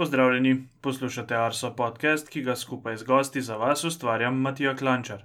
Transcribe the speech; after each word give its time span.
Pozdravljeni, 0.00 0.64
poslušate 0.80 1.36
Arso 1.36 1.74
podcast, 1.76 2.28
ki 2.28 2.40
ga 2.42 2.54
skupaj 2.56 2.96
z 2.96 3.04
gosti 3.04 3.40
za 3.40 3.56
vas 3.56 3.84
ustvarjam 3.84 4.38
Matija 4.40 4.72
Klančar. 4.76 5.24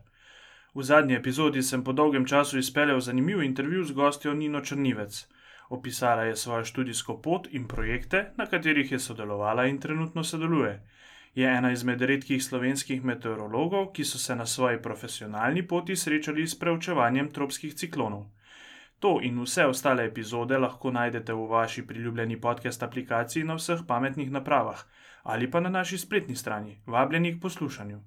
V 0.73 0.83
zadnji 0.83 1.15
epizodi 1.15 1.61
sem 1.63 1.83
po 1.83 1.93
dolgem 1.93 2.25
času 2.25 2.57
izpeljal 2.59 2.99
zanimiv 2.99 3.43
intervju 3.43 3.83
z 3.83 3.95
gostjo 3.95 4.33
Nino 4.33 4.61
Črnivec. 4.61 5.27
Opisala 5.69 6.23
je 6.23 6.35
svojo 6.35 6.65
študijsko 6.65 7.21
pot 7.21 7.47
in 7.51 7.67
projekte, 7.67 8.25
na 8.37 8.45
katerih 8.45 8.91
je 8.91 8.99
sodelovala 8.99 9.65
in 9.65 9.79
trenutno 9.79 10.23
sodeluje. 10.23 10.81
Je 11.35 11.47
ena 11.57 11.71
izmed 11.71 12.01
redkih 12.01 12.43
slovenskih 12.43 13.03
meteorologov, 13.03 13.93
ki 13.93 14.03
so 14.03 14.17
se 14.17 14.35
na 14.35 14.45
svoji 14.45 14.81
profesionalni 14.81 15.67
poti 15.67 15.95
srečali 15.95 16.47
s 16.47 16.59
preučevanjem 16.59 17.31
tropskih 17.31 17.75
ciklonov. 17.75 18.25
To 19.05 19.21
in 19.21 19.37
vse 19.37 19.69
ostale 19.69 20.09
epizode 20.09 20.57
lahko 20.57 20.89
najdete 20.91 21.33
v 21.33 21.45
vaši 21.49 21.87
priljubljeni 21.87 22.41
podcast 22.41 22.83
aplikaciji 22.83 23.43
na 23.43 23.53
vseh 23.53 23.79
pametnih 23.87 24.31
napravah 24.31 24.83
ali 25.23 25.51
pa 25.51 25.59
na 25.59 25.69
naši 25.69 25.97
spletni 25.97 26.35
strani, 26.35 26.81
vabljeni 26.85 27.35
k 27.35 27.41
poslušanju. 27.41 27.99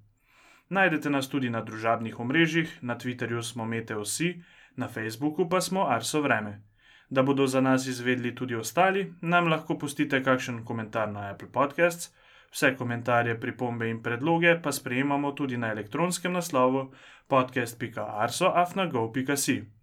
Najdete 0.69 1.11
nas 1.11 1.29
tudi 1.29 1.51
na 1.51 1.63
družabnih 1.63 2.21
omrežjih, 2.21 2.79
na 2.83 2.99
Twitterju 2.99 3.43
smo 3.43 3.65
Meteosi, 3.65 4.43
na 4.77 4.89
Facebooku 4.89 5.49
pa 5.49 5.61
smo 5.61 5.87
Arso 5.87 6.21
Vreme. 6.21 6.63
Da 7.11 7.23
bodo 7.23 7.47
za 7.47 7.61
nas 7.61 7.87
izvedli 7.87 8.35
tudi 8.35 8.55
ostali, 8.55 9.15
nam 9.21 9.47
lahko 9.47 9.79
pustite 9.79 10.23
kakšen 10.23 10.65
komentar 10.65 11.13
na 11.13 11.31
Apple 11.31 11.49
Podcasts, 11.53 12.15
vse 12.51 12.77
komentarje, 12.77 13.41
pripombe 13.41 13.91
in 13.91 14.03
predloge 14.03 14.63
pa 14.63 14.73
sprejemamo 14.73 15.33
tudi 15.33 15.57
na 15.57 15.71
elektronskem 15.71 16.33
naslovu 16.33 16.93
podcast.arso.afnago.si. 17.29 19.78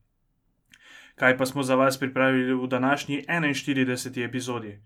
Kaj 1.15 1.37
pa 1.37 1.45
smo 1.45 1.63
za 1.63 1.75
vas 1.75 1.97
pripravili 1.99 2.53
v 2.53 2.67
današnji 2.67 3.23
41. 3.27 4.25
epizodi? 4.25 4.79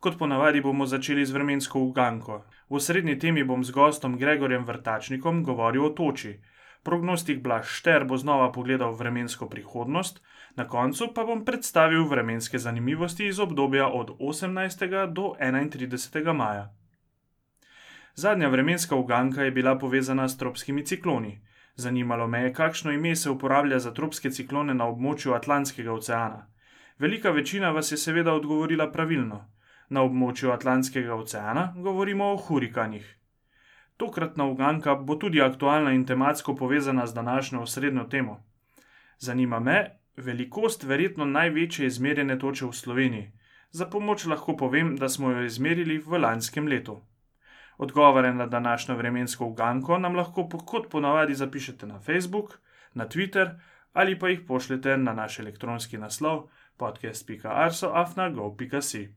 Kot 0.00 0.18
ponavadi 0.18 0.60
bomo 0.60 0.86
začeli 0.86 1.26
z 1.26 1.32
vremensko 1.32 1.80
uganko. 1.80 2.44
V 2.70 2.80
srednji 2.80 3.18
temi 3.18 3.44
bom 3.44 3.64
z 3.64 3.70
gostom 3.70 4.18
Gregorjem 4.18 4.64
Vrtačnikom 4.64 5.44
govoril 5.44 5.84
o 5.84 5.90
toči. 5.90 6.40
Prognostik 6.82 7.42
Blaž 7.42 7.66
Šter 7.66 8.04
bo 8.04 8.16
znova 8.16 8.52
pogledal 8.52 8.92
vremensko 8.94 9.48
prihodnost, 9.48 10.22
na 10.56 10.68
koncu 10.68 11.08
pa 11.14 11.24
bom 11.24 11.44
predstavil 11.44 12.04
vremenske 12.04 12.58
zanimivosti 12.58 13.26
iz 13.26 13.40
obdobja 13.40 13.86
od 13.86 14.10
18. 14.18 15.12
do 15.12 15.34
31. 15.40 16.32
maja. 16.32 16.74
Zadnja 18.14 18.48
vremenska 18.48 18.96
uganka 18.96 19.42
je 19.42 19.50
bila 19.50 19.78
povezana 19.78 20.28
s 20.28 20.38
tropskimi 20.38 20.84
cikloni. 20.84 21.40
Zanimalo 21.76 22.26
me 22.26 22.40
je, 22.42 22.52
kakšno 22.52 22.92
ime 22.92 23.16
se 23.16 23.30
uporablja 23.30 23.78
za 23.78 23.92
tropske 23.94 24.30
ciklone 24.30 24.74
na 24.74 24.86
območju 24.88 25.34
Atlantskega 25.34 25.92
oceana. 25.92 26.46
Velika 26.98 27.30
večina 27.30 27.70
vas 27.70 27.92
je 27.92 27.96
seveda 27.96 28.32
odgovorila 28.32 28.92
pravilno. 28.92 29.44
Na 29.88 30.02
območju 30.02 30.52
Atlantskega 30.52 31.14
oceana 31.14 31.74
govorimo 31.76 32.32
o 32.32 32.36
hurikanih. 32.36 33.18
Tokratna 33.96 34.44
uganka 34.44 34.94
bo 34.94 35.16
tudi 35.16 35.42
aktualna 35.42 35.92
in 35.92 36.06
tematsko 36.06 36.54
povezana 36.56 37.06
z 37.06 37.14
današnjo 37.14 37.60
osrednjo 37.60 38.04
temo. 38.04 38.44
Zanima 39.18 39.60
me 39.60 40.00
velikost 40.16 40.82
verjetno 40.82 41.24
največje 41.24 41.86
izmerjene 41.86 42.38
toče 42.38 42.66
v 42.66 42.72
Sloveniji. 42.72 43.32
Za 43.70 43.86
pomoč 43.86 44.24
lahko 44.26 44.56
povem, 44.56 44.96
da 44.96 45.08
smo 45.08 45.30
jo 45.30 45.44
izmerili 45.44 45.98
v 45.98 46.18
lanskem 46.18 46.68
letu. 46.68 47.02
Odgovore 47.78 48.34
na 48.34 48.46
današnjo 48.46 48.96
vremensko 48.96 49.46
uganko 49.46 49.98
nam 49.98 50.16
lahko 50.16 50.48
kot 50.48 50.90
ponavadi 50.90 51.34
zapišete 51.34 51.86
na 51.86 52.00
Facebook, 52.00 52.58
na 52.94 53.08
Twitter 53.08 53.50
ali 53.92 54.18
pa 54.18 54.28
jih 54.28 54.40
pošljete 54.48 54.96
na 54.96 55.12
naš 55.12 55.38
elektronski 55.38 55.98
naslov 55.98 56.48
podcast.arso.afna.gov.si. 56.76 59.14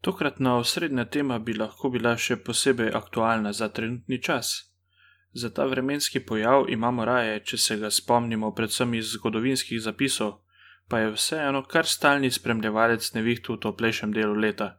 Tokratna 0.00 0.56
osrednja 0.56 1.04
tema 1.04 1.38
bi 1.38 1.54
lahko 1.54 1.88
bila 1.90 2.16
še 2.16 2.36
posebej 2.36 2.90
aktualna 2.94 3.52
za 3.52 3.68
trenutni 3.68 4.22
čas. 4.22 4.74
Za 5.32 5.50
ta 5.50 5.64
vremenski 5.64 6.20
pojav 6.20 6.64
imamo 6.68 7.04
raje, 7.04 7.40
če 7.44 7.58
se 7.58 7.76
ga 7.76 7.90
spomnimo 7.90 8.54
predvsem 8.54 8.94
iz 8.94 9.12
zgodovinskih 9.16 9.80
zapisov, 9.82 10.32
pa 10.88 10.98
je 10.98 11.10
vseeno 11.16 11.62
kar 11.62 11.86
stalni 11.86 12.30
spremljevalec 12.30 13.12
nevihtu 13.14 13.52
v 13.54 13.58
toplejšem 13.66 14.12
delu 14.12 14.34
leta. 14.34 14.78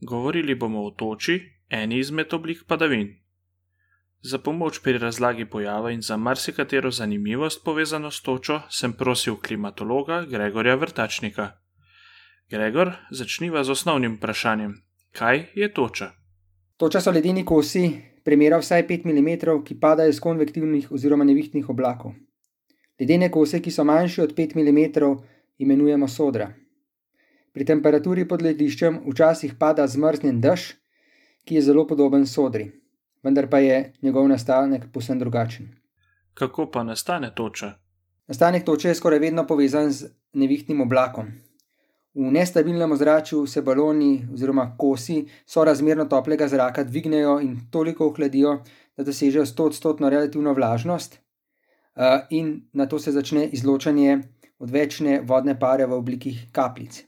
Govorili 0.00 0.54
bomo 0.54 0.86
o 0.86 0.90
toči, 0.90 1.40
eni 1.72 1.98
izmed 1.98 2.34
oblik 2.34 2.64
padavin. 2.68 3.08
Za 4.22 4.38
pomoč 4.38 4.78
pri 4.82 4.98
razlagi 4.98 5.44
pojava 5.44 5.90
in 5.90 6.02
za 6.02 6.16
marsikatero 6.16 6.90
zanimivost 6.90 7.64
povezano 7.64 8.10
s 8.10 8.20
točo 8.22 8.60
sem 8.70 8.92
prosil 8.92 9.36
klimatologa 9.36 10.24
Gregorja 10.30 10.74
Vrtačnika. 10.74 11.50
Gregor, 12.50 12.92
začniva 13.10 13.64
z 13.64 13.70
osnovnim 13.70 14.16
vprašanjem: 14.16 14.74
kaj 15.12 15.46
je 15.54 15.72
toča? 15.74 16.10
Toča 16.76 17.00
so 17.00 17.10
ledeni 17.10 17.44
kosi, 17.44 17.90
premera 18.24 18.58
vsaj 18.58 18.86
5 18.86 19.06
mm, 19.06 19.64
ki 19.64 19.78
padajo 19.80 20.10
iz 20.10 20.20
konvektivnih 20.20 20.92
oziroma 20.92 21.24
nevihtnih 21.24 21.68
oblakov. 21.68 22.12
Ledene 23.00 23.30
kose, 23.30 23.62
ki 23.62 23.70
so 23.70 23.84
manjši 23.84 24.20
od 24.20 24.34
5 24.36 24.56
mm, 24.56 25.16
imenujemo 25.58 26.08
sodra. 26.08 26.52
Pri 27.52 27.64
temperaturi 27.64 28.28
pod 28.28 28.42
lediščem 28.42 29.00
včasih 29.08 29.54
pada 29.58 29.86
zmrznjen 29.86 30.40
dež, 30.40 30.81
ki 31.44 31.54
je 31.54 31.62
zelo 31.62 31.86
podoben 31.86 32.26
sodri, 32.26 32.70
vendar 33.22 33.48
pa 33.50 33.58
je 33.58 33.92
njegov 34.02 34.28
nastanek 34.28 34.92
posebno 34.92 35.20
drugačen. 35.20 35.68
Kako 36.34 36.70
pa 36.70 36.82
nastane 36.82 37.34
toča? 37.34 37.72
Nastanek 38.28 38.64
toče 38.64 38.88
je 38.88 38.94
skoraj 38.94 39.18
vedno 39.18 39.46
povezan 39.46 39.90
z 39.90 40.08
nevihtnim 40.32 40.80
oblakom. 40.80 41.26
V 42.14 42.30
nestabilnem 42.32 42.92
ozračju 42.92 43.46
se 43.46 43.62
baloni 43.62 44.28
oziroma 44.32 44.74
kosi 44.78 45.26
sorazmerno 45.46 46.04
toplega 46.04 46.48
zraka 46.48 46.84
dvignejo 46.84 47.40
in 47.40 47.58
toliko 47.70 48.06
ohladijo, 48.06 48.62
da 48.96 49.04
dosežejo 49.04 49.44
100-odstotno 49.44 50.08
relativno 50.08 50.52
vlažnost, 50.52 51.18
in 52.30 52.68
na 52.72 52.86
to 52.86 52.98
se 52.98 53.12
začne 53.12 53.46
izločanje 53.46 54.18
odvečne 54.58 55.20
vodne 55.20 55.58
pare 55.58 55.86
v 55.86 55.92
obliki 55.92 56.34
kapljic. 56.52 57.04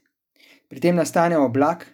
Pri 0.67 0.79
tem 0.79 0.95
nastane 0.95 1.37
oblak, 1.37 1.85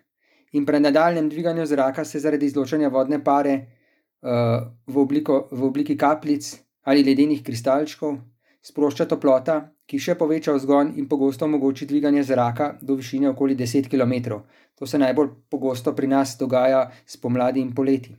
in 0.52 0.66
pri 0.66 0.80
nadaljem 0.80 1.30
dviganju 1.30 1.66
zraka 1.66 2.06
se 2.06 2.20
zaradi 2.20 2.46
izločanja 2.46 2.90
vodne 2.90 3.24
pare 3.24 3.54
uh, 3.58 4.68
v, 4.88 4.98
obliko, 4.98 5.48
v 5.52 5.64
obliki 5.64 5.98
kapljic 5.98 6.52
ali 6.84 7.04
ledenih 7.04 7.44
kristalčkov 7.44 8.18
sprošča 8.62 9.08
toplota, 9.10 9.62
ki 9.90 10.00
še 10.00 10.16
poveča 10.16 10.54
vzgon 10.56 10.94
in 11.02 11.08
pogosto 11.10 11.46
omogoči 11.46 11.88
dviganje 11.90 12.24
zraka 12.30 12.76
do 12.82 12.96
višine 12.96 13.32
okoli 13.34 13.56
10 13.58 13.90
km. 13.90 14.42
To 14.78 14.88
se 14.88 14.98
najbolj 15.02 15.30
pogosto 15.50 15.94
pri 15.98 16.08
nas 16.08 16.38
dogaja 16.40 16.86
spomladi 17.06 17.62
in 17.62 17.74
poleti. 17.76 18.16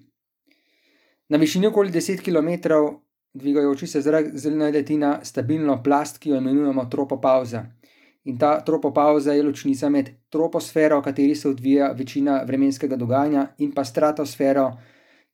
Na 1.28 1.38
višini 1.38 1.70
okoli 1.70 1.91
10 1.91 2.20
km 2.20 2.50
dvigajoči 3.32 3.87
se 3.87 4.03
zrak 4.03 4.34
zelena 4.37 4.69
letina 4.69 5.20
stabilno 5.25 5.78
plast, 5.82 6.19
ki 6.19 6.31
jo 6.31 6.37
imenujemo 6.43 6.84
tropopauza. 6.91 7.64
In 8.24 8.38
ta 8.38 8.60
tropopauza 8.60 9.32
je 9.32 9.42
ločnica 9.42 9.88
med 9.90 10.10
troposfero, 10.30 11.00
v 11.00 11.02
kateri 11.02 11.34
se 11.34 11.48
odvija 11.48 11.90
večina 11.98 12.42
vremenskega 12.46 12.96
dogajanja, 12.96 13.46
in 13.58 13.72
pa 13.74 13.84
stratosfero, 13.84 14.68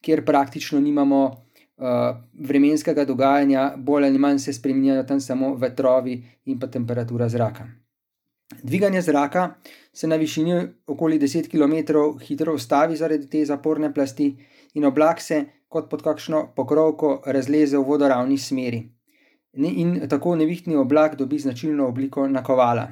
kjer 0.01 0.25
praktično 0.25 0.81
nimamo 0.81 1.21
uh, 1.27 2.17
vremenskega 2.49 3.05
dogajanja, 3.05 3.75
bolj 3.77 4.09
ali 4.09 4.19
manj 4.19 4.39
se 4.39 4.53
spremenjajo 4.53 5.05
tam 5.05 5.21
samo 5.21 5.55
vetrovi 5.55 6.23
in 6.45 6.59
pa 6.59 6.67
temperatura 6.67 7.29
zraka. 7.29 7.69
Dviganje 8.63 9.03
zraka 9.03 9.55
se 9.93 10.09
na 10.09 10.17
višini 10.17 10.61
okoli 10.87 11.19
10 11.19 11.51
km 11.51 11.99
hitro 12.25 12.55
ustavi 12.55 12.97
zaradi 12.97 13.29
te 13.29 13.45
zaporne 13.45 13.93
plasti, 13.95 14.37
in 14.75 14.85
oblak 14.85 15.21
se 15.21 15.45
kot 15.69 15.91
pod 15.91 16.03
kakšno 16.03 16.53
pokrovko 16.57 17.23
razleze 17.27 17.77
v 17.77 17.85
vodoravni 17.85 18.39
smeri 18.39 18.98
in 19.67 20.09
tako 20.09 20.37
nevihtni 20.37 20.77
oblak 20.77 21.17
dobi 21.17 21.39
značilno 21.39 21.89
obliko 21.89 22.29
nakovala. 22.29 22.89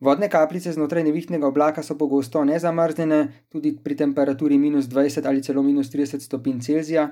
Vodne 0.00 0.28
kapljice 0.28 0.72
znotraj 0.72 1.04
nevihtnega 1.04 1.46
oblaka 1.46 1.82
so 1.82 1.98
pogosto 1.98 2.44
nezamrznjene, 2.44 3.44
tudi 3.48 3.76
pri 3.84 3.96
temperaturi 3.96 4.58
minus 4.58 4.84
20 4.84 5.26
ali 5.28 5.42
celo 5.42 5.62
minus 5.62 5.90
30 5.92 6.20
stopinj 6.20 6.60
Celzija, 6.60 7.08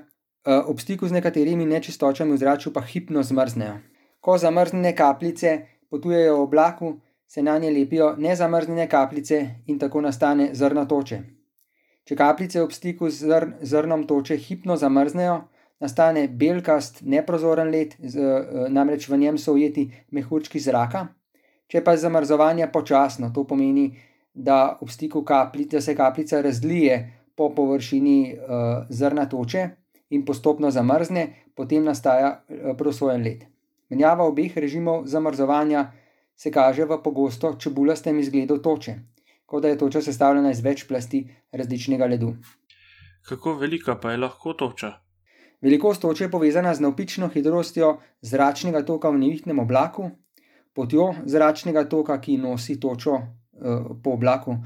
ob 0.67 0.81
stiku 0.81 1.09
z 1.09 1.13
nekaterimi 1.13 1.67
nečistočami 1.67 2.33
v 2.33 2.39
zraku 2.39 2.71
pa 2.73 2.81
hipno 2.81 3.23
zmrznejo. 3.23 3.79
Ko 4.21 4.39
zamrznjene 4.39 4.97
kapljice 4.97 5.59
potujejo 5.91 6.37
v 6.37 6.41
oblaku, 6.41 7.01
se 7.27 7.43
na 7.43 7.59
nje 7.59 7.71
lepijo 7.71 8.15
nezamrznjene 8.17 8.89
kapljice 8.89 9.47
in 9.67 9.79
tako 9.79 10.01
nastane 10.01 10.51
zrna 10.55 10.87
toče. 10.87 11.19
Če 12.05 12.17
kapljice 12.17 12.63
ob 12.63 12.73
stiku 12.73 13.11
z 13.11 13.27
zr 13.27 13.47
zrnom 13.61 14.07
toče 14.07 14.37
hipno 14.37 14.77
zamrznejo, 14.77 15.41
nastane 15.81 16.29
belkast, 16.29 17.03
neprozoren 17.03 17.71
led, 17.71 17.97
z, 17.99 18.19
eh, 18.19 18.69
namreč 18.69 19.09
v 19.09 19.17
njem 19.17 19.39
so 19.39 19.53
ujeti 19.53 19.91
mehurčki 20.11 20.61
zraka. 20.61 21.07
Če 21.67 21.83
pa 21.85 21.93
je 21.93 22.05
zamrzovanje 22.05 22.69
počasno, 22.73 23.33
to 23.35 23.45
pomeni, 23.45 23.91
da, 24.35 24.79
kaplic, 25.27 25.71
da 25.71 25.81
se 25.81 25.97
kapljica 25.97 26.41
razlije 26.41 27.13
po 27.35 27.51
površini 27.55 28.35
uh, 28.35 28.85
zrna 28.89 29.27
toče 29.29 29.69
in 30.11 30.25
postopno 30.25 30.71
zamrzne, 30.71 31.27
potem 31.55 31.85
nastaja 31.85 32.45
uh, 32.49 32.77
prosojen 32.77 33.23
led. 33.23 33.45
Menjava 33.91 34.25
obeh 34.25 34.57
režimov 34.57 35.07
zamrzovanja 35.07 35.93
se 36.37 36.53
kaže 36.53 36.85
v 36.85 37.01
pogosto 37.03 37.55
čebulastem 37.59 38.19
izgledu 38.19 38.59
toče. 38.59 38.95
kot 39.47 39.63
da 39.63 39.69
je 39.69 39.79
toča 39.79 40.03
sestavljena 40.03 40.51
iz 40.51 40.61
več 40.61 40.85
plasti 40.89 41.23
različnega 41.53 42.07
ledu. 42.07 42.35
Kako 43.29 43.55
velika 43.55 43.95
pa 44.03 44.11
je 44.11 44.19
lahko 44.19 44.53
toča? 44.53 45.06
Velikost 45.63 46.03
toče 46.03 46.25
je 46.25 46.31
povezana 46.31 46.75
z 46.75 46.81
navpično 46.81 47.29
hitrostjo 47.29 47.97
zračnega 48.21 48.83
toka 48.85 49.11
v 49.11 49.19
nevihtnem 49.19 49.59
oblaku, 49.59 50.11
potjo 50.75 51.15
zračnega 51.25 51.87
toka, 51.89 52.21
ki 52.21 52.37
nosi 52.37 52.81
točo 52.81 53.15
uh, 53.17 53.87
po 54.03 54.17
oblaku 54.19 54.51
uh, 54.51 54.59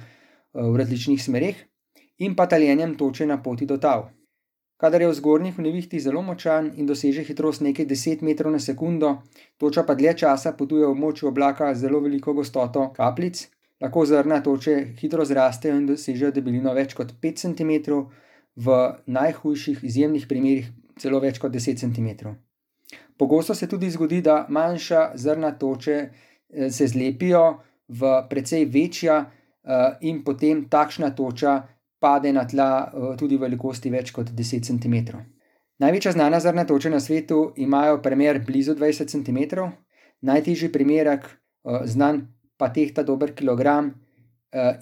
v 0.72 0.76
različnih 0.76 1.22
smerih, 1.22 1.66
in 2.18 2.34
pa 2.36 2.46
taljenjem 2.46 2.96
toče 2.98 3.26
na 3.26 3.38
poti 3.42 3.66
do 3.66 3.78
tav. 3.78 4.08
Kadar 4.80 5.02
je 5.02 5.08
v 5.08 5.14
zgornjih 5.14 5.58
nevihti 5.58 6.00
zelo 6.00 6.22
močan 6.22 6.70
in 6.76 6.86
doseže 6.88 7.22
hitrost 7.22 7.60
nekaj 7.60 7.86
10 7.86 8.22
metrov 8.24 8.52
na 8.52 8.58
sekundo, 8.58 9.18
toča 9.60 9.84
pa 9.84 9.94
dlje 9.94 10.14
časa 10.24 10.52
potuje 10.56 10.86
v 10.86 10.94
območju 10.96 11.28
oblaka 11.28 11.74
z 11.74 11.84
zelo 11.84 12.00
veliko 12.00 12.32
gostoto 12.32 12.88
kapljic, 12.96 13.44
lahko 13.80 14.06
zrna 14.06 14.40
toče 14.42 14.76
hitro 14.98 15.24
zrastejo 15.24 15.76
in 15.76 15.86
dosežejo 15.86 16.32
debelino 16.32 16.72
več 16.74 16.96
kot 16.96 17.12
5 17.22 17.44
cm, 17.44 18.00
v 18.56 18.76
najhujših 19.06 19.84
izjemnih 19.84 20.26
primerih 20.26 20.72
celo 21.00 21.20
več 21.20 21.40
kot 21.40 21.52
10 21.52 21.80
cm. 21.80 22.34
Pogosto 23.16 23.54
se 23.54 23.68
tudi 23.68 23.90
zgodi, 23.90 24.20
da 24.20 24.46
manjša 24.48 25.10
zrna 25.14 25.52
toče 25.58 25.96
eh, 25.96 26.70
se 26.70 26.86
zlepijo 26.86 27.60
v 27.88 28.12
precej 28.30 28.64
večja 28.64 29.18
eh, 29.20 29.98
in 30.00 30.22
potem 30.24 30.64
takšna 30.68 31.10
toča 31.10 31.60
pade 32.00 32.32
na 32.32 32.46
tla 32.48 32.70
eh, 32.86 33.16
tudi 33.18 33.36
v 33.36 33.44
velikosti 33.44 33.92
več 33.92 34.12
kot 34.16 34.32
10 34.36 34.64
cm. 34.70 35.20
Največja 35.80 36.12
znana 36.12 36.40
zrna 36.40 36.64
toča 36.64 36.90
na 36.90 37.00
svetu 37.00 37.52
imajo 37.56 38.00
premer 38.02 38.40
blizu 38.46 38.74
20 38.74 39.08
cm, 39.08 39.68
najtežji 40.20 40.68
primerek, 40.72 41.24
znan 41.84 42.26
pa 42.60 42.68
tehta 42.68 43.02
dober 43.02 43.32
kilogram 43.32 43.88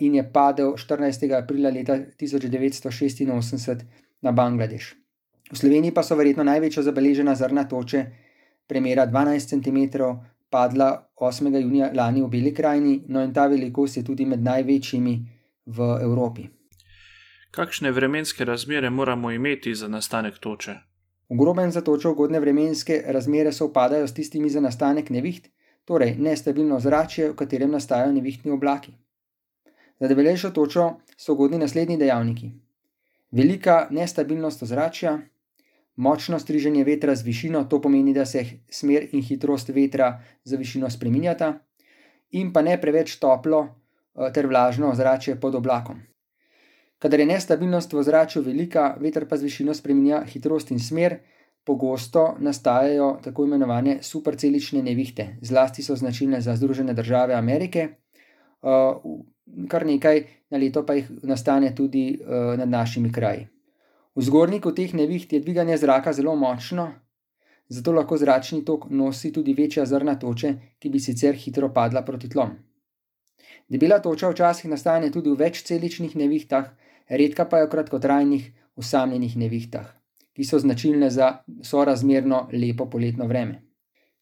in 0.00 0.16
je 0.18 0.24
padel 0.32 0.74
14. 0.74 1.30
aprila 1.38 1.70
leta 1.70 2.00
1986 2.18 3.86
na 4.22 4.32
Bangladeš. 4.32 4.96
V 5.52 5.56
Sloveniji 5.56 5.94
pa 5.94 6.02
so 6.02 6.16
verjetno 6.16 6.44
največja 6.44 6.82
zabeležena 6.82 7.34
zrna 7.34 7.64
toče, 7.68 8.04
premjera 8.66 9.06
12 9.06 9.48
cm, 9.48 10.02
padla 10.50 11.08
8. 11.16 11.60
junija 11.60 11.90
lani 11.94 12.22
v 12.22 12.28
Beli 12.28 12.54
krajini, 12.54 13.02
no 13.08 13.22
in 13.24 13.32
ta 13.32 13.46
velikost 13.46 13.96
je 13.96 14.04
tudi 14.04 14.26
med 14.26 14.42
največjimi 14.44 15.14
v 15.66 15.88
Evropi. 16.02 16.48
Kakšne 17.50 17.90
vremenske 17.90 18.44
razmere 18.44 18.90
moramo 18.90 19.30
imeti 19.30 19.74
za 19.74 19.88
nastanek 19.88 20.38
toče? 20.38 20.74
V 21.28 21.36
grobem 21.36 21.72
za 21.72 21.80
točo 21.80 22.12
ugodne 22.12 22.40
vremenske 22.40 23.02
razmere 23.06 23.52
se 23.52 23.64
upadajo 23.64 24.06
s 24.08 24.14
tistimi 24.14 24.50
za 24.50 24.60
nastanek 24.60 25.10
neviht, 25.10 25.48
torej 25.84 26.14
nestabilno 26.18 26.80
zračje, 26.80 27.30
v 27.30 27.36
katerem 27.36 27.70
nastajajo 27.70 28.12
nevihtni 28.12 28.50
oblaki. 28.52 28.92
Za 30.00 30.08
debelejšo 30.08 30.50
točo 30.50 30.90
so 31.16 31.32
ugodni 31.32 31.58
naslednji 31.58 31.96
dejavniki: 31.96 32.52
velika 33.30 33.88
nestabilnost 33.90 34.62
ozračja, 34.62 35.18
močno 35.98 36.38
striženje 36.38 36.84
vetra 36.84 37.14
z 37.14 37.26
višino, 37.26 37.64
to 37.64 37.80
pomeni, 37.82 38.14
da 38.14 38.26
se 38.26 38.44
smer 38.70 39.08
in 39.12 39.22
hitrost 39.22 39.68
vetra 39.74 40.20
za 40.44 40.56
višino 40.56 40.90
spreminjata, 40.90 41.52
in 42.30 42.52
pa 42.52 42.62
ne 42.62 42.76
preveč 42.80 43.16
toplo 43.18 43.64
eh, 43.66 44.30
ter 44.32 44.46
vlažno 44.46 44.92
ozračje 44.94 45.40
pod 45.40 45.54
oblakom. 45.54 46.00
Kadar 46.98 47.20
je 47.20 47.26
nestabilnost 47.26 47.92
v 47.92 47.98
ozračju 47.98 48.42
velika, 48.42 48.94
veter 49.00 49.28
pa 49.28 49.36
z 49.36 49.46
višino 49.46 49.74
spreminja 49.74 50.22
hitrost 50.26 50.70
in 50.70 50.78
smer, 50.78 51.18
pogosto 51.66 52.36
nastajajo 52.38 53.18
tako 53.22 53.44
imenovane 53.44 53.98
supercelične 54.02 54.82
nevihte, 54.82 55.36
zlasti 55.42 55.82
so 55.82 55.96
značilne 55.96 56.40
za 56.40 56.56
Združene 56.56 56.94
države 56.94 57.34
Amerike, 57.34 57.88
eh, 57.88 58.94
kar 59.68 59.86
nekaj 59.86 60.24
na 60.50 60.58
leto 60.58 60.86
pa 60.86 60.94
jih 60.94 61.10
nastane 61.22 61.74
tudi 61.74 62.10
eh, 62.14 62.56
nad 62.56 62.68
našimi 62.68 63.12
kraji. 63.12 63.48
V 64.18 64.22
zgornjiku 64.26 64.72
teh 64.74 64.90
neviht 64.98 65.32
je 65.32 65.38
dviganje 65.38 65.76
zraka 65.78 66.12
zelo 66.12 66.32
močno, 66.36 66.88
zato 67.68 67.92
lahko 67.92 68.16
zračni 68.18 68.64
tok 68.64 68.88
nosi 68.90 69.30
tudi 69.32 69.52
večja 69.54 69.84
zrna 69.86 70.16
toče, 70.18 70.50
ki 70.82 70.90
bi 70.90 70.98
sicer 70.98 71.36
hitro 71.38 71.68
padla 71.74 72.02
proti 72.02 72.28
tlom. 72.32 72.56
Debela 73.68 74.00
toča 74.02 74.32
včasih 74.32 74.70
nastane 74.70 75.12
tudi 75.14 75.30
v 75.30 75.38
večceličnih 75.38 76.16
nevihtah, 76.16 76.66
redka 77.08 77.44
pa 77.44 77.60
je 77.62 77.68
v 77.68 77.70
kratkotrajnih, 77.76 78.50
usamljenih 78.74 79.36
nevihtah, 79.36 79.86
ki 80.34 80.44
so 80.44 80.58
značilne 80.58 81.10
za 81.14 81.30
sorazmerno 81.62 82.48
lepo 82.52 82.88
poletno 82.90 83.30
vreme. 83.30 83.62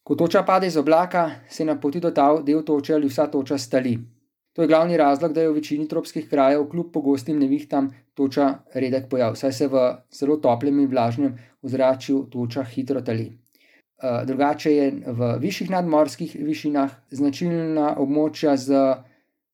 Ko 0.03 0.15
toča 0.15 0.43
pade 0.43 0.67
iz 0.67 0.77
oblaka, 0.77 1.31
se 1.49 1.65
na 1.65 1.81
poti 1.81 2.05
do 2.05 2.11
tav 2.11 2.43
del 2.45 2.61
toče 2.69 2.95
ali 2.95 3.09
vsa 3.09 3.31
toča 3.33 3.57
stali. 3.59 3.97
To 4.57 4.63
je 4.63 4.69
glavni 4.69 4.97
razlog, 4.97 5.33
da 5.33 5.43
je 5.43 5.49
v 5.51 5.59
večini 5.59 5.89
tropskih 5.89 6.29
krajev 6.31 6.63
kljub 6.71 6.93
pogostim 6.93 7.39
nevihtam 7.39 7.91
toča 8.15 8.55
redek 8.75 9.11
pojav, 9.11 9.35
saj 9.37 9.53
se 9.53 9.67
v 9.69 9.83
zelo 10.13 10.37
toplem 10.41 10.79
in 10.81 10.89
vlažnem 10.89 11.35
ozračju 11.63 12.23
toča 12.33 12.65
hitro 12.65 13.03
tali. 13.05 13.27
Eh, 13.27 14.25
drugače 14.27 14.73
je 14.73 14.87
v 15.07 15.37
višjih 15.41 15.71
nadmorskih 15.71 16.37
višinah 16.41 16.91
značilna 17.11 17.95
območja 18.01 18.57
z 18.57 18.81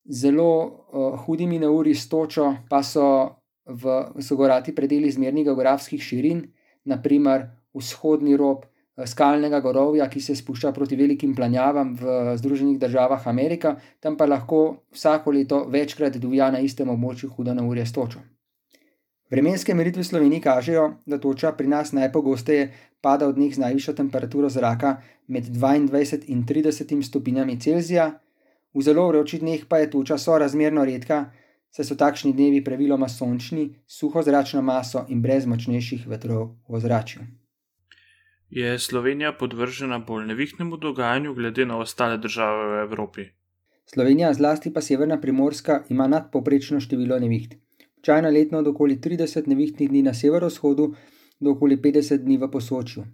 zelo 0.05 0.53
uh, 0.67 1.19
hudimi 1.25 1.59
neuri 1.59 1.95
s 1.95 2.09
točo, 2.09 2.49
pa 2.69 2.83
so 2.83 3.39
v 3.67 4.23
so 4.23 4.37
gorati 4.37 4.75
predeli 4.75 5.11
zmernih 5.11 5.45
geografskih 5.47 6.03
širin, 6.03 6.43
naprimer 6.85 7.47
vzhodni 7.75 8.37
rob, 8.37 8.65
skalnega 9.07 9.61
gorovja, 9.61 10.09
ki 10.09 10.21
se 10.21 10.37
spušča 10.37 10.73
proti 10.73 10.97
velikim 10.97 11.35
planjavam 11.35 11.95
v 11.97 12.37
Združenih 12.37 12.79
državah 12.79 13.27
Amerika, 13.29 13.77
tam 14.01 14.17
pa 14.17 14.27
lahko 14.27 14.85
vsako 14.93 15.31
leto 15.31 15.65
večkrat 15.65 16.17
divja 16.17 16.51
na 16.51 16.61
istem 16.61 16.89
območju 16.93 17.31
huda 17.33 17.55
na 17.55 17.65
urje 17.65 17.87
s 17.87 17.93
točo. 17.93 18.21
Vremenske 19.33 19.75
meritve 19.75 20.03
v 20.03 20.07
Sloveniji 20.07 20.45
kažejo, 20.45 20.89
da 21.07 21.19
toča 21.19 21.55
pri 21.57 21.69
nas 21.73 21.93
najpogosteje 21.97 22.73
pada 23.01 23.31
v 23.31 23.39
dneh 23.39 23.55
z 23.55 23.65
najvišjo 23.65 23.95
temperaturo 23.97 24.51
zraka 24.53 24.99
med 25.27 25.49
22 25.49 26.29
in 26.29 26.45
30 26.45 27.01
stopinjami 27.03 27.57
Celzija, 27.61 28.11
v 28.75 28.83
zelo 28.83 29.09
vročih 29.09 29.41
dneh 29.41 29.65
pa 29.69 29.81
je 29.81 29.91
toča 29.91 30.19
sorazmerno 30.19 30.85
redka, 30.85 31.33
saj 31.73 31.89
so 31.89 31.97
takšni 31.97 32.37
dnevi 32.37 32.61
praviloma 32.65 33.09
sončni, 33.09 33.71
suho 33.89 34.23
zračno 34.23 34.61
maso 34.63 35.07
in 35.09 35.23
brez 35.25 35.49
močnejših 35.49 36.05
vetrov 36.09 36.51
v 36.69 36.77
ozračju. 36.77 37.42
Je 38.53 38.79
Slovenija 38.79 39.33
podvržena 39.33 39.99
bolj 39.99 40.27
nevihtnemu 40.27 40.77
dogajanju 40.77 41.35
glede 41.35 41.65
na 41.67 41.79
ostale 41.79 42.19
države 42.19 42.67
v 42.69 42.83
Evropi? 42.83 43.23
Slovenija, 43.95 44.35
zlasti 44.35 44.73
pa 44.73 44.81
severna 44.81 45.21
primorska, 45.21 45.85
ima 45.89 46.07
nadpoprečno 46.07 46.81
število 46.81 47.19
neviht. 47.19 47.55
Včasih 47.99 48.33
letno 48.35 48.59
od 48.59 48.69
okoli 48.69 48.97
30 48.97 49.49
nevihtnih 49.49 49.89
dni 49.89 50.03
na 50.03 50.15
severovzhodu 50.15 50.91
do 51.41 51.51
okoli 51.51 51.77
50 51.77 52.19
dni 52.27 52.37
v 52.37 52.51
posočju. 52.51 53.05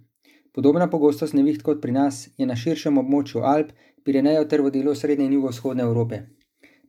Podobna 0.53 0.89
pogostost 0.89 1.33
neviht 1.33 1.63
kot 1.63 1.81
pri 1.81 1.91
nas 1.91 2.27
je 2.37 2.45
na 2.45 2.55
širšem 2.55 2.97
območju 2.97 3.39
Alp, 3.39 3.71
Pirenejev 4.03 4.47
ter 4.47 4.61
v 4.61 4.71
delu 4.75 4.95
srednje 4.95 5.25
in 5.25 5.33
jugovzhodne 5.39 5.83
Evrope. 5.83 6.23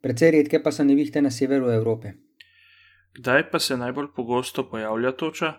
Precej 0.03 0.31
redke 0.31 0.63
pa 0.63 0.73
so 0.73 0.85
nevihte 0.85 1.23
na 1.23 1.31
severu 1.31 1.71
Evrope. 1.71 2.13
Kdaj 3.15 3.51
pa 3.51 3.59
se 3.59 3.77
najbolj 3.77 4.15
pogosto 4.17 4.71
pojavlja 4.71 5.13
toča? 5.13 5.55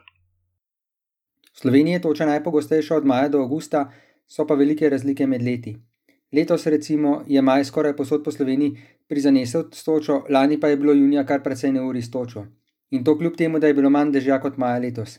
V 1.53 1.59
Sloveniji 1.59 1.93
je 1.93 2.01
toča 2.01 2.25
najpogostejša 2.25 2.95
od 2.95 3.05
maja 3.05 3.29
do 3.29 3.41
avgusta, 3.41 3.91
so 4.27 4.47
pa 4.47 4.55
velike 4.55 4.89
razlike 4.89 5.27
med 5.27 5.41
leti. 5.43 5.75
Letos, 6.31 6.65
recimo, 6.65 7.23
je 7.27 7.41
maj 7.41 7.65
skoraj 7.65 7.95
posod 7.95 8.23
po 8.23 8.31
Sloveniji 8.31 8.77
prizanesel 9.07 9.63
s 9.73 9.83
točo, 9.83 10.23
lani 10.29 10.59
pa 10.59 10.67
je 10.67 10.77
bilo 10.77 10.93
junija 10.93 11.25
kar 11.25 11.43
precej 11.43 11.71
neuri 11.71 12.01
s 12.01 12.11
točo. 12.11 12.45
In 12.91 13.03
to 13.03 13.17
kljub 13.17 13.35
temu, 13.35 13.59
da 13.59 13.67
je 13.67 13.73
bilo 13.73 13.89
manj 13.89 14.11
dežja 14.11 14.39
kot 14.39 14.57
maja 14.57 14.79
letos. 14.79 15.17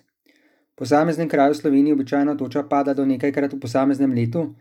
V 0.72 0.76
posameznem 0.76 1.28
kraju 1.28 1.52
v 1.52 1.56
Sloveniji 1.56 1.92
običajno 1.92 2.34
toča 2.34 2.62
pada 2.62 2.94
do 2.94 3.04
nekajkrat 3.04 3.52
v 3.52 3.60
posameznem 3.60 4.14
letu, 4.16 4.54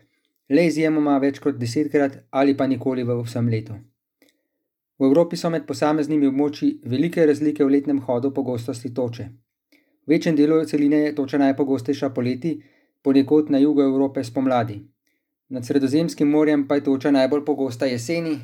le 0.50 0.66
izjemoma 0.66 1.16
več 1.18 1.40
kot 1.40 1.56
desetkrat 1.56 2.18
ali 2.30 2.56
pa 2.56 2.66
nikoli 2.66 3.04
v 3.04 3.16
vsem 3.22 3.48
letu. 3.48 3.78
V 4.98 5.08
Evropi 5.08 5.36
so 5.36 5.50
med 5.50 5.64
posameznimi 5.66 6.28
območji 6.28 6.74
velike 6.84 7.24
razlike 7.26 7.64
v 7.64 7.72
letnem 7.72 7.98
hodu 8.04 8.30
pogostosti 8.30 8.92
toče. 8.94 9.24
V 10.06 10.10
večjem 10.10 10.36
delu 10.36 10.64
celine 10.64 10.96
je 10.96 11.14
toča 11.14 11.38
najpogostejša 11.38 12.08
poleti, 12.10 12.62
ponekod 13.02 13.50
na 13.50 13.58
jugu 13.58 13.82
Evrope 13.82 14.24
spomladi. 14.24 14.80
Nad 15.48 15.66
Sredozemskim 15.66 16.28
morjem 16.28 16.66
pa 16.68 16.74
je 16.74 16.84
toča 16.84 17.10
najbolj 17.10 17.44
pogosta 17.44 17.86
jeseni, 17.86 18.38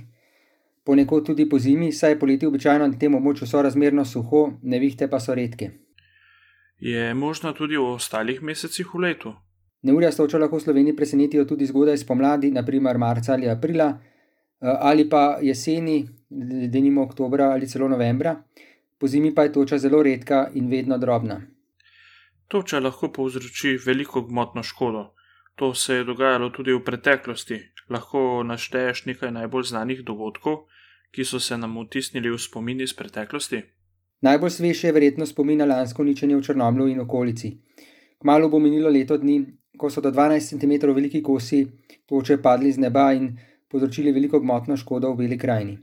ponekod 0.85 1.27
tudi 1.27 1.49
po 1.49 1.59
zimi, 1.59 1.93
saj 1.93 2.11
je 2.11 2.19
poleti 2.19 2.47
običajno 2.47 2.87
na 2.87 2.99
tem 2.99 3.15
območju 3.15 3.47
sorazmerno 3.47 4.05
suho, 4.05 4.53
nevihte 4.63 5.09
pa 5.09 5.21
so 5.21 5.35
redke. 5.35 5.71
Je 6.79 7.15
možno 7.15 7.53
tudi 7.53 7.77
v 7.77 7.91
ostalih 7.97 8.43
mesecih 8.43 8.95
v 8.95 9.01
letu? 9.01 9.35
Neurja 9.83 10.13
stoča 10.13 10.39
lahko 10.39 10.57
v 10.57 10.63
Sloveniji 10.63 10.97
presenetijo 10.97 11.45
tudi 11.45 11.67
zgodaj 11.67 11.99
spomladi, 11.99 12.53
naprimer 12.55 12.99
marca 12.99 13.33
ali 13.35 13.51
aprila, 13.51 13.89
eh, 13.91 14.77
ali 14.79 15.09
pa 15.09 15.39
jeseni, 15.43 16.05
denimo 16.71 17.03
oktobra 17.03 17.51
ali 17.51 17.67
celo 17.67 17.89
novembra 17.89 18.37
po 18.99 19.07
zimi 19.07 19.35
pa 19.35 19.43
je 19.43 19.53
toča 19.53 19.79
zelo 19.79 20.03
redka 20.03 20.51
in 20.55 20.69
vedno 20.71 20.99
drobna. 20.99 21.41
Toča 22.49 22.81
lahko 22.81 23.13
povzroči 23.13 23.79
veliko 23.87 24.23
gmotno 24.23 24.63
škodo. 24.63 25.15
To 25.57 25.75
se 25.75 25.95
je 25.95 26.05
dogajalo 26.05 26.51
tudi 26.51 26.73
v 26.73 26.85
preteklosti. 26.85 27.59
Lahko 27.91 28.43
našteješ 28.43 29.05
nekaj 29.07 29.31
najbolj 29.31 29.65
znanih 29.65 30.05
dogodkov, 30.05 30.57
ki 31.11 31.25
so 31.25 31.41
se 31.41 31.59
nam 31.59 31.77
vtisnili 31.85 32.31
v 32.31 32.39
spomin 32.39 32.81
iz 32.81 32.95
preteklosti? 32.95 33.63
Najbolj 34.21 34.51
svež 34.51 34.85
je 34.85 34.93
verjetno 34.93 35.27
spomin 35.27 35.59
na 35.59 35.65
lansko 35.65 36.03
uničenje 36.03 36.37
v 36.37 36.43
Črnomlu 36.43 36.89
in 36.89 37.01
okolici. 37.01 37.53
Kmalo 38.19 38.49
bo 38.49 38.59
minilo 38.59 38.91
leto 38.91 39.17
dni, 39.17 39.45
ko 39.79 39.91
so 39.91 40.01
do 40.01 40.11
12 40.11 40.59
cm 40.59 40.95
veliki 40.95 41.23
kosi 41.23 41.67
toče 42.07 42.43
padli 42.43 42.73
z 42.73 42.79
neba 42.79 43.13
in 43.13 43.37
povzročili 43.69 44.13
veliko 44.13 44.41
gmotno 44.41 44.77
škodo 44.77 45.13
v 45.13 45.17
Beli 45.17 45.39
krajini. 45.39 45.79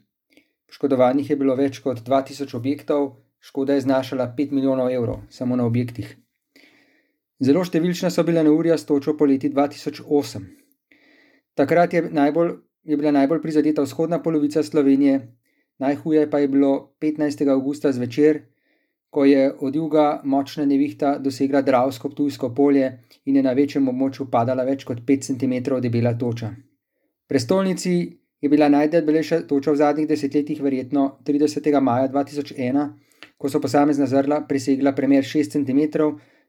Poškodovanih 0.68 1.30
je 1.30 1.38
bilo 1.38 1.56
več 1.56 1.80
kot 1.80 2.02
2000 2.06 2.56
objektov, 2.58 3.10
škoda 3.40 3.74
je 3.74 3.86
znašala 3.86 4.28
5 4.38 4.52
milijonov 4.52 4.90
evrov 4.92 5.22
samo 5.30 5.56
na 5.56 5.66
objektih. 5.66 6.16
Zelo 7.40 7.66
številčna 7.68 8.10
so 8.10 8.24
bila 8.24 8.44
neurja 8.44 8.78
s 8.80 8.88
točo 8.88 9.14
po 9.20 9.28
leti 9.28 9.50
2008. 9.52 10.46
Takrat 11.56 11.94
je, 11.94 12.02
najbolj, 12.12 12.52
je 12.84 12.98
bila 12.98 13.12
najbolj 13.12 13.42
prizadeta 13.44 13.84
vzhodna 13.84 14.22
polovica 14.24 14.64
Slovenije, 14.64 15.20
najhuje 15.84 16.30
pa 16.32 16.40
je 16.40 16.48
bilo 16.48 16.96
15. 17.02 17.48
augusta 17.52 17.92
zvečer, 17.92 18.42
ko 19.16 19.26
je 19.26 19.52
od 19.60 19.76
juga 19.76 20.22
močna 20.24 20.66
nevihta 20.66 21.18
dosegla 21.18 21.62
Dravsko 21.62 22.10
Ptujsko 22.10 22.50
polje 22.56 22.90
in 23.26 23.36
je 23.36 23.44
na 23.44 23.54
večjem 23.56 23.88
območju 23.88 24.28
padala 24.32 24.66
več 24.68 24.84
kot 24.84 25.04
5 25.08 25.28
cm 25.30 25.80
debela 25.84 26.12
toča. 26.20 26.52
Prestolnici 27.28 27.96
je 28.42 28.50
bila 28.50 28.70
najdebelejša 28.70 29.42
toča 29.48 29.72
v 29.72 29.82
zadnjih 29.82 30.08
desetletjih 30.08 30.62
verjetno 30.62 31.18
30. 31.26 31.80
maja 31.82 32.08
2001, 32.08 32.88
ko 33.38 33.50
so 33.50 33.62
posamezna 33.62 34.08
zrla 34.08 34.42
presegla 34.48 34.96
premer 34.96 35.24
6 35.24 35.52
cm 35.56 35.82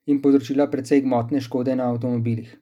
in 0.06 0.22
povzročila 0.22 0.70
precej 0.70 1.02
gmotne 1.02 1.40
škode 1.40 1.76
na 1.76 1.90
avtomobilih. 1.90 2.56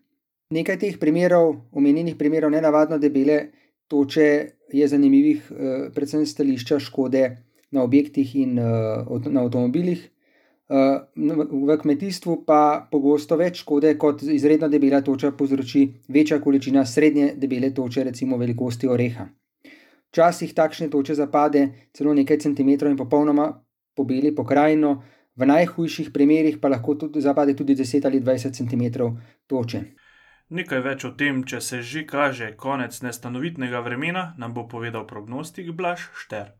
Nekaj 0.51 0.79
teh 0.79 0.99
primerov, 1.01 1.57
omenjenih 1.73 2.17
primerov 2.17 2.51
nenavadno 2.51 2.99
debele 2.99 3.51
toče, 3.89 4.29
je 4.73 4.89
zanimivih, 4.89 5.51
eh, 5.51 5.91
predvsem 5.95 6.27
stališča 6.27 6.79
škode 6.79 7.37
na 7.71 7.83
objektih 7.83 8.37
in 8.37 8.59
uh, 8.59 9.27
na 9.27 9.43
avtomobilih. 9.43 10.11
V 10.75 11.77
kmetijstvu 11.83 12.43
pa 12.47 12.89
pogosto 12.91 13.37
več 13.37 13.61
škode 13.63 13.93
kot 13.99 14.23
izredno 14.23 14.69
debela 14.69 15.01
toča 15.07 15.31
povzroči 15.33 15.85
večja 16.09 16.41
količina 16.41 16.85
srednje 16.87 17.35
debele 17.37 17.71
toče, 17.75 18.05
recimo 18.05 18.37
velikosti 18.37 18.89
oreha. 18.89 19.29
Včasih 20.11 20.55
takšne 20.55 20.89
toče 20.91 21.15
zapade 21.15 21.69
celo 21.93 22.15
nekaj 22.15 22.39
centimetrov 22.47 22.91
in 22.91 22.97
popolnoma 22.97 23.49
pobeli 23.95 24.35
pokrajino, 24.35 25.03
v 25.37 25.47
najhujših 25.47 26.11
primerih 26.15 26.59
pa 26.63 26.71
lahko 26.71 26.95
tudi 26.95 27.21
zapade 27.21 27.55
tudi 27.57 27.75
10 27.75 28.07
ali 28.07 28.21
20 28.21 28.55
centimetrov 28.55 29.17
toče. 29.47 29.83
Nekaj 30.55 30.81
več 30.85 31.05
o 31.05 31.11
tem, 31.19 31.43
če 31.45 31.61
se 31.61 31.83
že 31.83 32.05
kaže 32.07 32.53
konec 32.57 33.01
nestanovitnega 33.03 33.81
vremena, 33.81 34.35
nam 34.39 34.55
bo 34.55 34.69
povedal 34.69 35.07
prognostik 35.07 35.73
Blaž 35.73 36.11
Šter. 36.15 36.53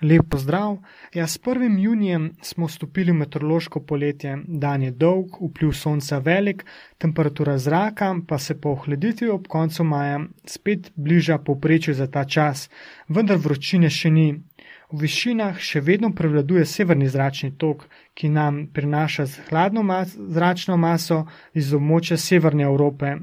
Lep 0.00 0.28
pozdrav. 0.30 0.76
Ja, 1.14 1.26
s 1.26 1.40
1. 1.40 1.78
junijem 1.78 2.32
smo 2.42 2.66
vstopili 2.66 3.12
v 3.12 3.14
meteorološko 3.14 3.80
poletje. 3.80 4.36
Dan 4.46 4.82
je 4.82 4.90
dolg, 4.90 5.40
vpliv 5.40 5.72
sonca 5.72 6.18
velik, 6.18 6.64
temperatura 6.98 7.58
zraka 7.58 8.14
pa 8.28 8.38
se 8.38 8.60
po 8.60 8.70
ohladitvi 8.70 9.28
ob 9.28 9.48
koncu 9.48 9.84
maja 9.84 10.20
spet 10.44 10.92
bliža 10.94 11.38
povprečju 11.38 11.94
za 11.94 12.06
ta 12.06 12.24
čas, 12.24 12.70
vendar 13.08 13.38
vročine 13.42 13.90
še 13.90 14.10
ni. 14.10 14.28
V 14.92 15.00
višinah 15.02 15.58
še 15.58 15.80
vedno 15.80 16.12
prevladuje 16.14 16.64
severni 16.64 17.08
zračni 17.08 17.50
tok, 17.58 17.88
ki 18.14 18.28
nam 18.28 18.68
prinaša 18.72 19.26
hladno 19.50 19.82
mas 19.82 20.14
zračno 20.14 20.76
maso 20.76 21.24
iz 21.54 21.74
območja 21.74 22.16
severne 22.16 22.64
Evrope, 22.64 23.16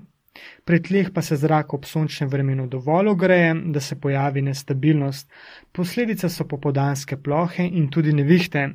Pri 0.65 0.81
tleh 0.81 1.11
pa 1.13 1.21
se 1.21 1.35
zrak 1.35 1.73
ob 1.73 1.85
sončnem 1.85 2.29
vremenu 2.29 2.67
dovolj 2.67 3.07
ogreje, 3.07 3.53
da 3.73 3.79
se 3.79 3.99
pojavi 3.99 4.41
nestabilnost. 4.41 5.31
Posledice 5.71 6.29
so 6.29 6.47
popodanske 6.47 7.17
plohe 7.17 7.67
in 7.67 7.89
tudi 7.89 8.13
nevihte. 8.13 8.69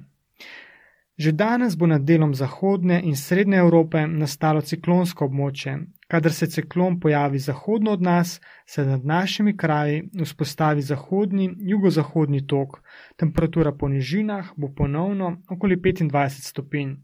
Že 1.21 1.33
danes 1.33 1.77
bo 1.77 1.87
nad 1.87 2.01
delom 2.01 2.35
zahodne 2.35 3.03
in 3.05 3.17
srednje 3.17 3.59
Evrope 3.61 4.07
nastalo 4.07 4.61
ciklonsko 4.65 5.27
območje. 5.29 5.75
Kadar 6.09 6.33
se 6.33 6.47
ciklon 6.47 6.97
pojavi 7.01 7.39
zahodno 7.39 7.93
od 7.93 8.03
nas, 8.03 8.41
se 8.67 8.85
nad 8.87 9.05
našimi 9.05 9.57
kraji 9.57 10.09
vzpostavi 10.23 10.83
zahodni, 10.83 11.51
jugozahodni 11.59 12.47
tok. 12.47 12.81
Temperatura 13.17 13.73
po 13.73 13.89
nižinah 13.89 14.55
bo 14.57 14.73
ponovno 14.73 15.37
okoli 15.51 15.77
25 15.77 16.49
stopinj. 16.49 16.97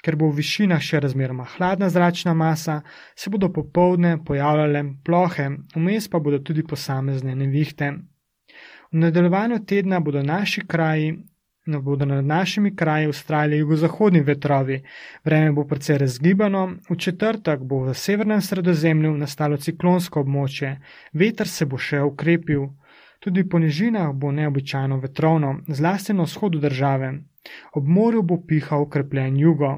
Ker 0.00 0.16
bo 0.16 0.30
v 0.30 0.40
višinah 0.40 0.80
še 0.80 1.00
razmeroma 1.04 1.44
hladna 1.56 1.90
zračna 1.92 2.32
masa, 2.34 2.80
se 3.14 3.30
bodo 3.30 3.50
popovdne 3.52 4.16
pojavljale 4.24 4.84
plohe, 5.04 5.50
vmes 5.74 6.08
pa 6.08 6.18
bodo 6.18 6.38
tudi 6.38 6.64
posamezne 6.64 7.34
nevihte. 7.36 7.90
V 8.92 9.02
nadaljevanju 9.04 9.64
tedna 9.66 10.00
bodo 10.00 10.22
naši 10.22 10.66
kraji. 10.66 11.18
No, 11.66 11.82
bodo 11.84 12.06
nad 12.08 12.24
našimi 12.24 12.70
kraji 12.76 13.06
ustrajali 13.06 13.58
jugozahodni 13.58 14.22
vetrovi, 14.24 14.78
vreme 15.24 15.52
bo 15.52 15.66
precej 15.68 15.98
razgibano, 16.00 16.62
v 16.88 16.96
četrtek 16.96 17.60
bo 17.60 17.82
v 17.84 17.94
severnem 17.94 18.40
sredozemlju 18.40 19.12
nastalo 19.20 19.60
ciklonsko 19.60 20.24
območje, 20.24 20.72
veter 21.12 21.48
se 21.48 21.68
bo 21.68 21.78
še 21.78 22.00
ukrepil, 22.00 22.64
tudi 23.20 23.44
po 23.44 23.60
nižinah 23.60 24.08
bo 24.16 24.32
neobičajno 24.32 24.98
vetrovno, 25.04 25.58
zlasti 25.68 26.16
na 26.16 26.26
vzhodu 26.26 26.64
države, 26.64 27.12
Ob 27.72 27.86
morju 27.88 28.22
bo 28.22 28.36
pihal 28.46 28.82
okrepljen 28.82 29.36
jugo. 29.36 29.70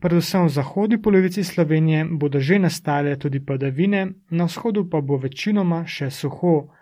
Predvsem 0.00 0.46
v 0.46 0.48
zahodni 0.48 1.02
polovici 1.02 1.44
Slovenije 1.44 2.04
bodo 2.10 2.40
že 2.40 2.58
nastale 2.58 3.16
tudi 3.16 3.40
padavine, 3.40 4.08
na 4.30 4.44
vzhodu 4.44 4.88
pa 4.90 5.00
bo 5.00 5.16
večinoma 5.16 5.84
še 5.86 6.10
suho. 6.10 6.72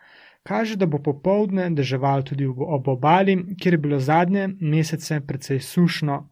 Kaže, 0.42 0.76
da 0.76 0.86
bo 0.86 0.98
popovdne 0.98 1.70
deževal 1.70 2.22
tudi 2.22 2.46
ob 2.46 2.88
obali, 2.88 3.36
kjer 3.60 3.74
je 3.74 3.78
bilo 3.78 3.98
zadnje 3.98 4.48
mesece 4.60 5.20
precej 5.20 5.60
sušno. 5.60 6.28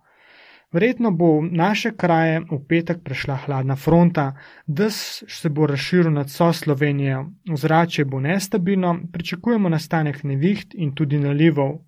Verjetno 0.72 1.10
bo 1.10 1.40
v 1.40 1.48
naše 1.52 1.94
kraje 1.96 2.40
v 2.40 2.58
petek 2.68 3.02
prešla 3.04 3.36
hladna 3.44 3.76
fronta, 3.76 4.36
da 4.66 4.90
se 4.90 5.48
bo 5.48 5.66
razširil 5.66 6.12
nad 6.12 6.26
vso 6.28 6.52
Slovenijo. 6.52 7.26
Vzračje 7.50 8.04
bo 8.04 8.20
nestabilno, 8.20 8.98
pričakujemo 9.12 9.68
nastanek 9.68 10.24
neviht 10.24 10.74
in 10.74 10.94
tudi 10.94 11.18
nalivov 11.18 11.78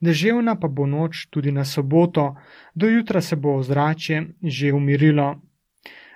deževna 0.00 0.56
pa 0.60 0.68
bo 0.68 0.86
noč 0.86 1.26
tudi 1.30 1.52
na 1.52 1.64
soboto, 1.64 2.36
do 2.74 2.88
jutra 2.88 3.20
se 3.20 3.36
bo 3.36 3.56
ozračje 3.56 4.26
že 4.42 4.72
umirilo. 4.72 5.40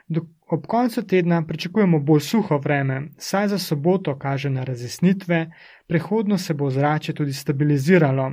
Do, 0.08 0.20
ob 0.46 0.66
koncu 0.66 1.02
tedna 1.02 1.46
pričakujemo 1.46 1.98
bolj 1.98 2.20
suho 2.20 2.58
vreme, 2.58 3.02
saj 3.18 3.48
za 3.48 3.58
soboto 3.58 4.18
kaže 4.18 4.50
na 4.50 4.64
razjasnitve, 4.64 5.50
prehodno 5.86 6.38
se 6.38 6.54
bo 6.54 6.64
ozračje 6.64 7.14
tudi 7.14 7.32
stabiliziralo. 7.32 8.32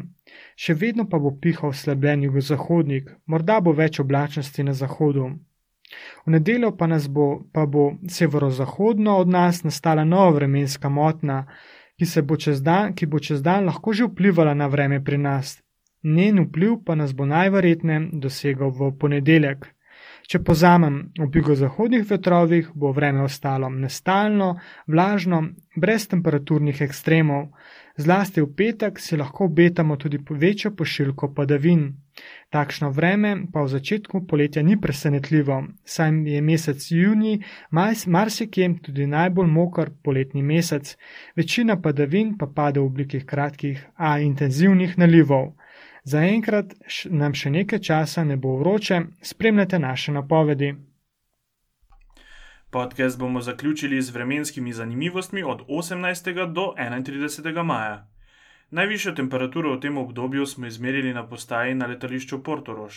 Še 0.56 0.74
vedno 0.74 1.10
pa 1.10 1.20
bo 1.20 1.32
pihal 1.42 1.74
slabljen 1.74 2.24
jugozahodnik, 2.24 3.12
morda 3.26 3.60
bo 3.62 3.72
več 3.72 4.00
oblačnosti 4.00 4.64
na 4.64 4.74
zahodu. 4.74 5.30
V 6.26 6.32
nedeljo 6.32 6.72
pa, 6.78 6.88
bo, 7.10 7.28
pa 7.54 7.66
bo 7.66 7.94
severozahodno 8.10 9.18
od 9.18 9.28
nas 9.28 9.64
nastala 9.64 10.04
nova 10.04 10.30
vremenska 10.30 10.90
motna, 10.90 11.46
ki, 12.00 12.22
bo 12.22 12.36
dan, 12.62 12.94
ki 12.94 13.06
bo 13.06 13.20
čez 13.20 13.42
dan 13.42 13.66
lahko 13.66 13.94
že 13.94 14.10
vplivala 14.10 14.54
na 14.54 14.68
vreme 14.68 15.04
pri 15.04 15.18
nas. 15.18 15.62
Njen 16.04 16.44
vpliv 16.46 16.84
pa 16.86 16.96
nas 16.96 17.14
bo 17.14 17.26
najverjetneje 17.26 18.10
dosegal 18.22 18.70
v 18.70 18.92
ponedeljek. 19.00 19.66
Če 20.26 20.42
pozamem, 20.42 21.12
v 21.18 21.30
jugozahodnih 21.38 22.06
vetrovih 22.10 22.70
bo 22.74 22.92
vreme 22.92 23.22
ostalo 23.22 23.70
nestalno, 23.70 24.56
vlažno, 24.88 25.42
brez 25.78 26.08
temperaturnih 26.10 26.82
ekstremov, 26.82 27.52
Zlasti 27.98 28.42
v 28.42 28.52
petek 28.56 29.00
si 29.00 29.16
lahko 29.16 29.46
obetamo 29.46 29.96
tudi 29.96 30.20
večjo 30.30 30.72
pošiljko 30.76 31.34
padavin. 31.34 31.94
Takšno 32.50 32.90
vreme 32.90 33.48
pa 33.54 33.62
v 33.64 33.68
začetku 33.68 34.28
poletja 34.28 34.64
ni 34.64 34.76
presenetljivo, 34.82 35.64
saj 35.84 36.12
je 36.28 36.42
mesec 36.42 36.92
juni 36.92 37.40
marsikje 38.08 38.70
tudi 38.84 39.08
najbolj 39.08 39.48
mokr 39.48 39.92
poletni 40.04 40.44
mesec, 40.44 40.98
večina 41.36 41.82
padavin 41.82 42.38
pa 42.38 42.48
pade 42.48 42.80
v 42.80 42.86
obliki 42.86 43.20
kratkih, 43.26 43.86
a 43.96 44.20
intenzivnih 44.20 44.98
nalivov. 44.98 45.54
Zaenkrat 46.04 46.76
nam 47.10 47.34
še 47.34 47.50
nekaj 47.50 47.80
časa 47.80 48.24
ne 48.24 48.36
bo 48.38 48.58
vroče, 48.60 49.02
spremljate 49.22 49.80
naše 49.80 50.12
napovedi. 50.12 50.76
Podcast 52.76 53.20
bomo 53.20 53.42
zaključili 53.42 54.02
z 54.02 54.10
vremenskimi 54.10 54.74
zanimivostmi 54.74 55.44
od 55.44 55.62
18. 55.68 56.54
do 56.54 56.74
31. 56.78 57.64
maja. 57.64 58.08
Najvišjo 58.70 59.12
temperaturo 59.12 59.76
v 59.76 59.80
tem 59.80 59.98
obdobju 59.98 60.46
smo 60.46 60.68
izmerili 60.68 61.14
na 61.14 61.28
postaji 61.28 61.76
na 61.76 61.86
letališču 61.86 62.44
Portorož. 62.44 62.94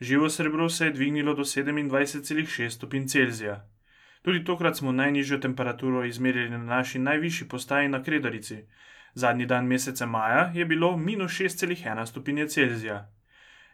Živo 0.00 0.30
srebro 0.30 0.68
se 0.68 0.86
je 0.86 0.90
dvignilo 0.90 1.34
do 1.34 1.42
27,6 1.42 2.70
stopinj 2.70 3.06
Celzija. 3.06 3.68
Tudi 4.22 4.44
tokrat 4.44 4.76
smo 4.76 4.92
najnižjo 4.92 5.38
temperaturo 5.38 6.04
izmerili 6.04 6.50
na 6.50 6.58
naši 6.58 6.98
najvišji 6.98 7.48
postaji 7.48 7.88
na 7.88 8.02
Kredarici. 8.02 8.64
Zadnji 9.14 9.46
dan 9.46 9.66
meseca 9.66 10.06
maja 10.06 10.50
je 10.54 10.64
bilo 10.64 10.96
minus 10.96 11.32
6,1 11.32 12.06
stopinje 12.06 12.48
Celzija. 12.48 13.12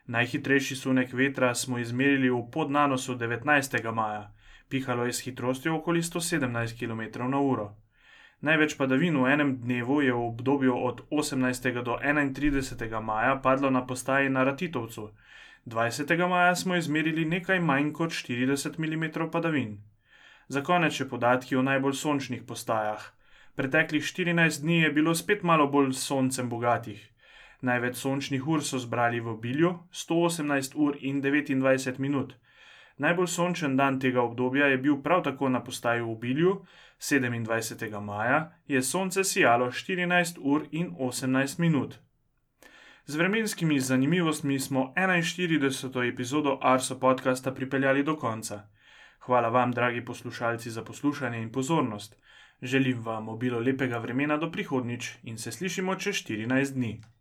Najhitrejši 0.06 0.76
sunek 0.76 1.12
vetra 1.12 1.54
smo 1.54 1.78
izmerili 1.78 2.30
v 2.30 2.42
podnanosu 2.52 3.14
19. 3.14 3.94
maja 3.94 4.37
pihalo 4.68 5.04
je 5.04 5.12
s 5.12 5.24
hitrostjo 5.24 5.76
okoli 5.76 6.02
117 6.02 6.78
km/h. 6.78 7.68
Največ 8.40 8.76
padavin 8.78 9.16
v 9.18 9.32
enem 9.32 9.56
dnevu 9.58 10.00
je 10.00 10.12
v 10.12 10.26
obdobju 10.26 10.74
od 10.76 11.00
18. 11.10 11.82
do 11.82 11.98
31. 12.02 13.02
maja 13.02 13.36
padlo 13.42 13.70
na 13.70 13.86
postaji 13.86 14.28
na 14.30 14.44
Ratitovcu. 14.44 15.10
20. 15.66 16.28
maja 16.28 16.54
smo 16.56 16.76
izmerili 16.76 17.24
nekaj 17.24 17.60
manj 17.60 17.92
kot 17.92 18.10
40 18.10 18.78
mm 18.78 19.30
padavin. 19.30 19.78
Za 20.48 20.62
konec 20.62 20.92
še 20.92 21.08
podatki 21.08 21.56
o 21.56 21.62
najbolj 21.62 21.94
sončnih 21.94 22.42
postajah. 22.42 23.02
Preteklih 23.58 24.04
14 24.04 24.62
dni 24.62 24.82
je 24.82 24.92
bilo 24.92 25.14
spet 25.14 25.42
malo 25.42 25.66
bolj 25.66 25.92
soncem 25.92 26.48
bogatih. 26.48 27.02
Največ 27.60 27.96
sončnih 27.96 28.46
ur 28.48 28.62
so 28.62 28.78
zbrali 28.78 29.20
v 29.20 29.34
Bilju 29.42 29.72
118 29.90 30.76
ur 30.78 30.96
in 31.00 31.18
29 31.22 31.98
minut. 31.98 32.36
Najbolj 32.98 33.26
sončen 33.26 33.76
dan 33.76 34.00
tega 34.00 34.22
obdobja 34.22 34.66
je 34.66 34.78
bil 34.78 34.96
prav 35.02 35.22
tako 35.22 35.48
na 35.48 35.60
postaji 35.64 36.02
v 36.02 36.16
Bilju, 36.20 36.54
27. 37.00 38.00
maja 38.00 38.52
je 38.66 38.82
sonce 38.82 39.24
sijalo 39.24 39.66
14 39.66 40.38
ur 40.40 40.66
in 40.70 40.90
18 40.98 41.58
minut. 41.58 41.98
Z 43.06 43.16
vremenskimi 43.16 43.80
zanimivostmi 43.80 44.58
smo 44.60 44.92
41. 44.96 46.12
epizodo 46.12 46.58
Arso 46.62 46.98
podcasta 46.98 47.54
pripeljali 47.54 48.02
do 48.02 48.16
konca. 48.16 48.68
Hvala 49.20 49.48
vam, 49.48 49.72
dragi 49.72 50.04
poslušalci, 50.04 50.70
za 50.70 50.84
poslušanje 50.84 51.42
in 51.42 51.52
pozornost. 51.52 52.16
Želim 52.62 53.02
vam 53.02 53.28
obilo 53.28 53.58
lepega 53.58 53.98
vremena 53.98 54.36
do 54.36 54.50
prihodnič 54.50 55.10
in 55.22 55.38
se 55.38 55.52
slišimo 55.52 55.94
čez 55.94 56.14
14 56.14 56.74
dni. 56.74 57.00